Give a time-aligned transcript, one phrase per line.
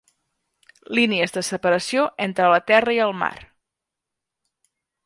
[0.99, 3.33] Línies de separació entre la terra i el mar.